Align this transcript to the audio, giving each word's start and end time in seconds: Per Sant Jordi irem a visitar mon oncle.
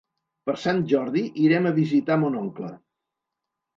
Per 0.49 0.55
Sant 0.61 0.79
Jordi 0.93 1.23
irem 1.49 1.67
a 1.69 1.75
visitar 1.81 2.19
mon 2.25 2.39
oncle. 2.43 2.73